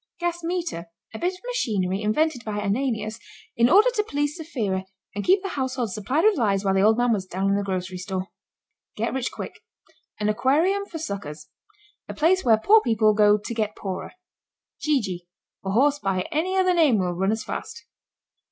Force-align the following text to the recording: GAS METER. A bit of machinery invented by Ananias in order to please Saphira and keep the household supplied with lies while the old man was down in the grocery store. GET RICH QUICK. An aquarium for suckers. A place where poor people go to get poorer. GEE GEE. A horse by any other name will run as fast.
GAS 0.19 0.41
METER. 0.43 0.87
A 1.13 1.19
bit 1.19 1.33
of 1.35 1.39
machinery 1.45 2.01
invented 2.01 2.43
by 2.43 2.57
Ananias 2.57 3.19
in 3.55 3.69
order 3.69 3.89
to 3.93 4.03
please 4.03 4.35
Saphira 4.35 4.83
and 5.13 5.23
keep 5.23 5.43
the 5.43 5.49
household 5.49 5.91
supplied 5.93 6.23
with 6.23 6.39
lies 6.39 6.65
while 6.65 6.73
the 6.73 6.81
old 6.81 6.97
man 6.97 7.13
was 7.13 7.27
down 7.27 7.51
in 7.51 7.55
the 7.55 7.61
grocery 7.61 7.99
store. 7.99 8.29
GET 8.95 9.13
RICH 9.13 9.31
QUICK. 9.31 9.59
An 10.19 10.27
aquarium 10.27 10.87
for 10.87 10.97
suckers. 10.97 11.49
A 12.09 12.15
place 12.15 12.43
where 12.43 12.57
poor 12.57 12.81
people 12.81 13.13
go 13.13 13.37
to 13.37 13.53
get 13.53 13.75
poorer. 13.75 14.13
GEE 14.79 15.01
GEE. 15.01 15.27
A 15.63 15.69
horse 15.69 15.99
by 15.99 16.25
any 16.31 16.57
other 16.57 16.73
name 16.73 16.97
will 16.97 17.13
run 17.13 17.31
as 17.31 17.43
fast. 17.43 17.85